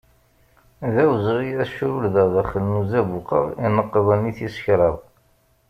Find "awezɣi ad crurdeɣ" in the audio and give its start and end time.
1.03-2.27